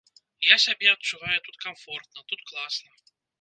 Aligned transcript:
Я 0.51 0.55
сябе 0.63 0.87
адчуваю 0.93 1.37
тут 1.49 1.61
камфортна, 1.67 2.25
тут 2.33 2.39
класна. 2.49 2.91